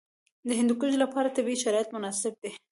د 0.47 0.49
هندوکش 0.59 0.93
لپاره 1.03 1.33
طبیعي 1.37 1.57
شرایط 1.63 1.87
مناسب 1.95 2.33
دي. 2.41 2.51